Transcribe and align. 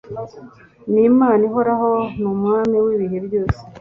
ni 0.91 1.01
Imana 1.11 1.41
ihoraho 1.49 1.91
ni 2.19 2.27
Umwami 2.33 2.77
wibihe 2.85 3.17
byose 3.27 3.59